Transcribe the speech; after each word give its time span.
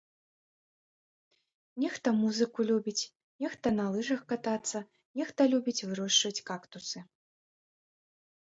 Нехта 1.83 2.07
музыку 2.21 2.65
любіць, 2.69 3.09
нехта 3.45 3.67
на 3.79 3.85
лыжах 3.97 4.21
катацца, 4.33 4.79
нехта 5.21 5.41
любіць 5.53 5.85
вырошчваць 5.91 6.43
кактусы. 6.49 6.99